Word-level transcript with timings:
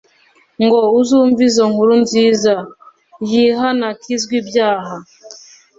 ngo 0.63 0.79
uzumve 0.99 1.41
izo 1.49 1.63
nkuru 1.71 1.93
nziza, 2.03 2.53
yihan’ 3.29 3.79
akizw’ 3.91 4.29
ibyaha 4.39 4.95